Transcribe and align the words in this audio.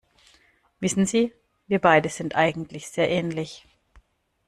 Wissen 0.79 1.05
Sie, 1.05 1.31
wir 1.67 1.77
beide 1.77 2.09
sind 2.09 2.33
eigentlich 2.35 2.87
sehr 2.89 3.07
ähnlich. 3.11 3.67